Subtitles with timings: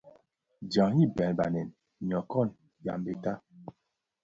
[0.65, 1.05] Ndhañ di
[1.37, 1.69] Benèn,
[2.09, 2.49] nyokon,
[2.85, 3.31] yambette.